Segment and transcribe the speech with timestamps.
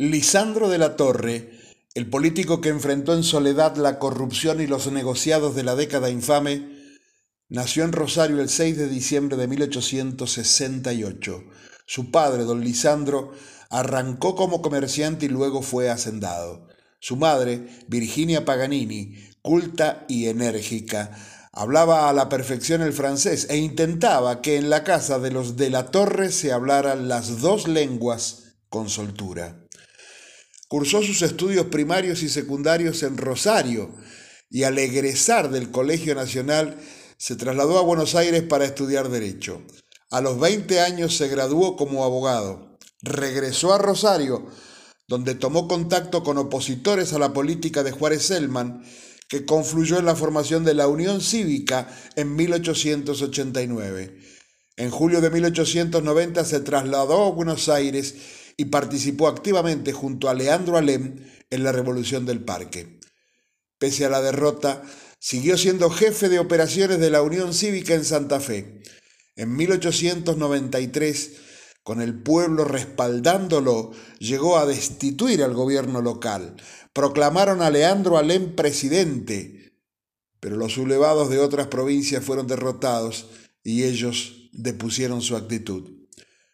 [0.00, 1.50] Lisandro de la Torre,
[1.92, 6.68] el político que enfrentó en soledad la corrupción y los negociados de la década infame,
[7.48, 11.42] nació en Rosario el 6 de diciembre de 1868.
[11.84, 13.32] Su padre, don Lisandro,
[13.70, 16.68] arrancó como comerciante y luego fue hacendado.
[17.00, 21.10] Su madre, Virginia Paganini, culta y enérgica,
[21.50, 25.70] hablaba a la perfección el francés e intentaba que en la casa de los de
[25.70, 29.64] la Torre se hablaran las dos lenguas con soltura.
[30.68, 33.90] Cursó sus estudios primarios y secundarios en Rosario
[34.50, 36.78] y al egresar del Colegio Nacional
[37.16, 39.62] se trasladó a Buenos Aires para estudiar Derecho.
[40.10, 42.78] A los 20 años se graduó como abogado.
[43.00, 44.46] Regresó a Rosario,
[45.06, 48.84] donde tomó contacto con opositores a la política de Juárez Selman,
[49.28, 54.18] que confluyó en la formación de la Unión Cívica en 1889.
[54.76, 58.14] En julio de 1890 se trasladó a Buenos Aires
[58.58, 62.98] y participó activamente junto a Leandro Alem en la Revolución del Parque.
[63.78, 64.82] Pese a la derrota,
[65.20, 68.82] siguió siendo jefe de operaciones de la Unión Cívica en Santa Fe.
[69.36, 71.32] En 1893,
[71.84, 76.56] con el pueblo respaldándolo, llegó a destituir al gobierno local.
[76.92, 79.78] Proclamaron a Leandro Alem presidente,
[80.40, 83.26] pero los sublevados de otras provincias fueron derrotados
[83.62, 86.08] y ellos depusieron su actitud.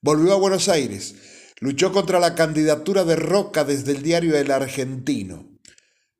[0.00, 1.16] Volvió a Buenos Aires,
[1.60, 5.48] Luchó contra la candidatura de Roca desde el diario El Argentino,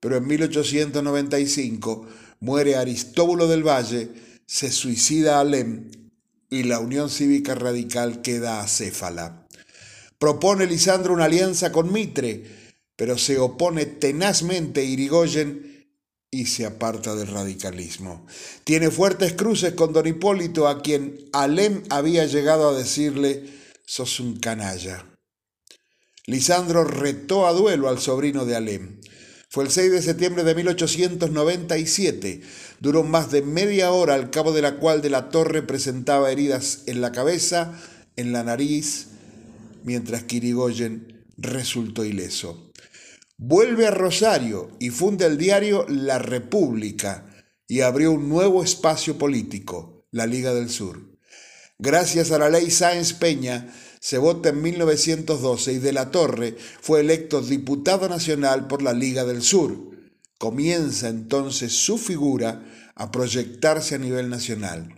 [0.00, 2.06] pero en 1895
[2.40, 4.08] muere Aristóbulo del Valle,
[4.46, 5.90] se suicida Alem
[6.48, 9.46] y la Unión Cívica Radical queda acéfala.
[10.18, 12.44] Propone Lisandro una alianza con Mitre,
[12.94, 15.90] pero se opone tenazmente a Irigoyen
[16.30, 18.26] y se aparta del radicalismo.
[18.64, 23.44] Tiene fuertes cruces con don Hipólito, a quien Alem había llegado a decirle,
[23.84, 25.04] sos un canalla.
[26.26, 29.00] Lisandro retó a duelo al sobrino de Alem.
[29.48, 32.40] Fue el 6 de septiembre de 1897.
[32.80, 36.82] Duró más de media hora, al cabo de la cual de la torre presentaba heridas
[36.86, 37.80] en la cabeza,
[38.16, 39.06] en la nariz,
[39.84, 42.72] mientras Kirigoyen resultó ileso.
[43.38, 47.26] Vuelve a Rosario y funda el diario La República
[47.68, 51.00] y abrió un nuevo espacio político, la Liga del Sur.
[51.78, 57.00] Gracias a la ley Sáenz Peña, se vota en 1912 y de la Torre fue
[57.00, 59.76] electo diputado nacional por la Liga del Sur.
[60.38, 62.62] Comienza entonces su figura
[62.94, 64.94] a proyectarse a nivel nacional.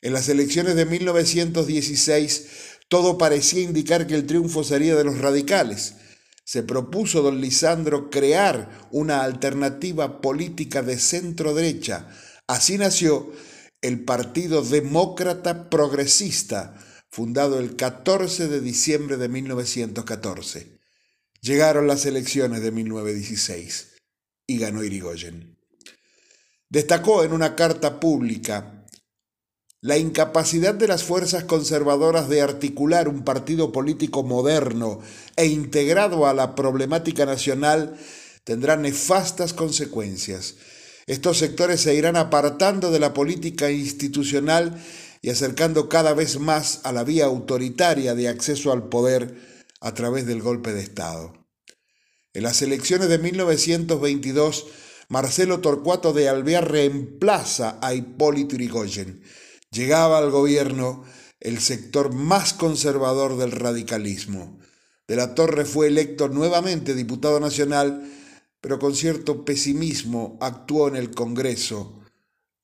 [0.00, 2.46] En las elecciones de 1916
[2.92, 5.94] todo parecía indicar que el triunfo sería de los radicales.
[6.44, 12.08] Se propuso don Lisandro crear una alternativa política de centro derecha.
[12.46, 13.32] Así nació
[13.80, 16.74] el Partido Demócrata Progresista,
[17.12, 20.80] fundado el 14 de diciembre de 1914.
[21.42, 23.92] Llegaron las elecciones de 1916
[24.46, 25.58] y ganó Irigoyen.
[26.70, 28.86] Destacó en una carta pública
[29.82, 35.00] la incapacidad de las fuerzas conservadoras de articular un partido político moderno
[35.36, 37.98] e integrado a la problemática nacional
[38.44, 40.54] tendrá nefastas consecuencias.
[41.06, 44.80] Estos sectores se irán apartando de la política institucional
[45.22, 50.26] y acercando cada vez más a la vía autoritaria de acceso al poder a través
[50.26, 51.32] del golpe de Estado.
[52.34, 54.66] En las elecciones de 1922,
[55.08, 59.22] Marcelo Torcuato de Alvear reemplaza a Hipólito Yrigoyen.
[59.70, 61.04] Llegaba al gobierno
[61.38, 64.58] el sector más conservador del radicalismo.
[65.06, 68.10] De la Torre fue electo nuevamente diputado nacional,
[68.60, 72.00] pero con cierto pesimismo actuó en el Congreso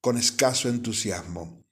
[0.00, 1.64] con escaso entusiasmo.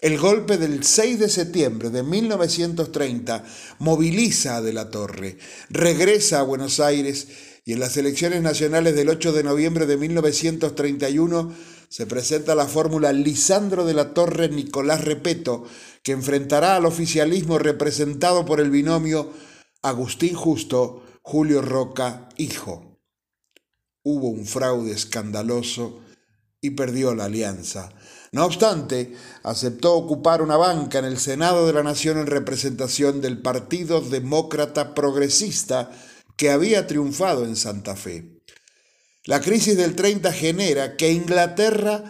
[0.00, 3.44] El golpe del 6 de septiembre de 1930
[3.80, 5.36] moviliza a De la Torre,
[5.68, 7.28] regresa a Buenos Aires
[7.66, 11.54] y en las elecciones nacionales del 8 de noviembre de 1931
[11.90, 15.64] se presenta la fórmula Lisandro de la Torre Nicolás Repeto,
[16.02, 19.30] que enfrentará al oficialismo representado por el binomio
[19.82, 22.98] Agustín Justo, Julio Roca, hijo.
[24.02, 26.00] Hubo un fraude escandaloso
[26.60, 27.90] y perdió la alianza.
[28.32, 33.42] No obstante, aceptó ocupar una banca en el Senado de la Nación en representación del
[33.42, 35.90] Partido Demócrata Progresista
[36.36, 38.40] que había triunfado en Santa Fe.
[39.24, 42.04] La crisis del 30 genera que Inglaterra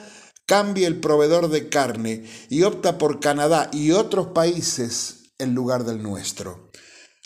[0.46, 6.02] cambie el proveedor de carne y opta por Canadá y otros países en lugar del
[6.02, 6.70] nuestro.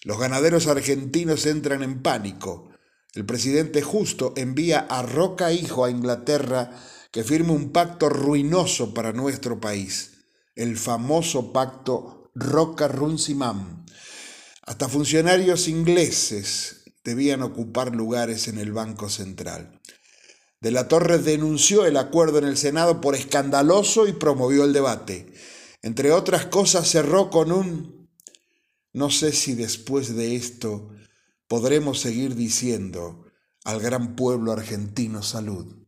[0.04, 2.70] Los ganaderos argentinos entran en pánico.
[3.14, 6.70] El presidente Justo envía a Roca Hijo a Inglaterra
[7.14, 10.24] que firme un pacto ruinoso para nuestro país,
[10.56, 13.86] el famoso pacto Roca-Runciman.
[14.62, 19.80] Hasta funcionarios ingleses debían ocupar lugares en el Banco Central.
[20.60, 25.32] De la Torre denunció el acuerdo en el Senado por escandaloso y promovió el debate.
[25.82, 28.08] Entre otras cosas cerró con un
[28.92, 30.90] no sé si después de esto
[31.46, 33.24] podremos seguir diciendo
[33.62, 35.83] al gran pueblo argentino salud.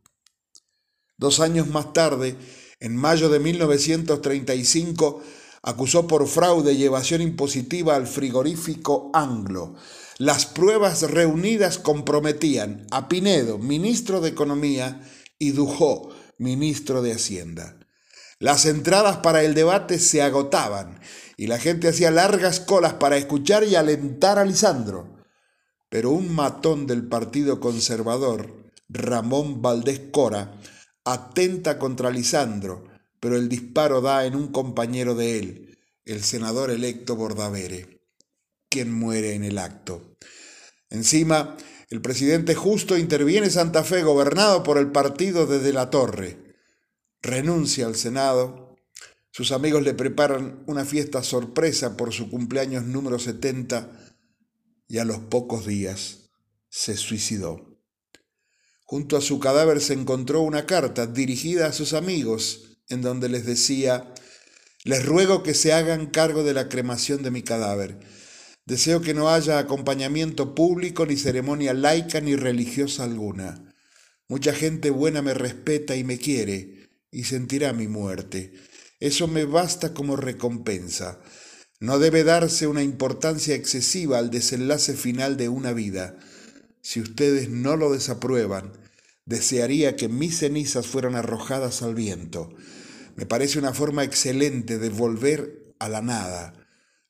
[1.17, 2.35] Dos años más tarde,
[2.79, 5.23] en mayo de 1935,
[5.63, 9.73] acusó por fraude y evasión impositiva al frigorífico Anglo.
[10.19, 15.01] Las pruebas reunidas comprometían a Pinedo, ministro de Economía,
[15.39, 17.79] y Dujó, ministro de Hacienda.
[18.39, 20.99] Las entradas para el debate se agotaban
[21.37, 25.17] y la gente hacía largas colas para escuchar y alentar a Lisandro.
[25.89, 30.59] Pero un matón del Partido Conservador, Ramón Valdés Cora,
[31.11, 32.83] atenta contra Lisandro,
[33.19, 38.01] pero el disparo da en un compañero de él, el senador electo Bordavere,
[38.69, 40.17] quien muere en el acto.
[40.89, 41.55] Encima,
[41.89, 46.55] el presidente justo interviene Santa Fe, gobernado por el partido desde la torre.
[47.21, 48.75] Renuncia al Senado.
[49.31, 53.91] Sus amigos le preparan una fiesta sorpresa por su cumpleaños número 70
[54.89, 56.29] y a los pocos días
[56.69, 57.66] se suicidó.
[58.89, 63.45] Junto a su cadáver se encontró una carta dirigida a sus amigos en donde les
[63.45, 64.13] decía,
[64.85, 67.99] les ruego que se hagan cargo de la cremación de mi cadáver.
[68.65, 73.75] Deseo que no haya acompañamiento público ni ceremonia laica ni religiosa alguna.
[74.29, 78.53] Mucha gente buena me respeta y me quiere y sentirá mi muerte.
[79.01, 81.19] Eso me basta como recompensa.
[81.81, 86.17] No debe darse una importancia excesiva al desenlace final de una vida.
[86.87, 88.71] Si ustedes no lo desaprueban,
[89.25, 92.55] desearía que mis cenizas fueran arrojadas al viento.
[93.17, 96.53] Me parece una forma excelente de volver a la nada,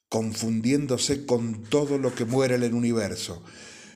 [0.09, 3.44] confundiéndose con todo lo que muere en el universo.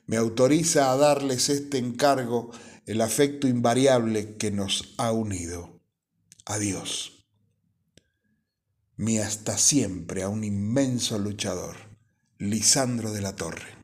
[0.06, 2.52] Me autoriza a darles este encargo
[2.86, 5.80] el afecto invariable que nos ha unido.
[6.44, 7.26] Adiós.
[8.94, 11.74] Mi hasta siempre a un inmenso luchador,
[12.38, 13.81] Lisandro de la Torre.